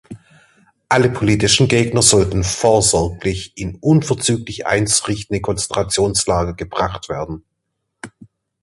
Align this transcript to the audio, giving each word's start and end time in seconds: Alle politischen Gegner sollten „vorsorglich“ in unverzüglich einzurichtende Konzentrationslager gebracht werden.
Alle 0.89 1.11
politischen 1.11 1.67
Gegner 1.67 2.01
sollten 2.01 2.43
„vorsorglich“ 2.43 3.51
in 3.55 3.75
unverzüglich 3.75 4.65
einzurichtende 4.65 5.41
Konzentrationslager 5.41 6.55
gebracht 6.55 7.07
werden. 7.07 7.43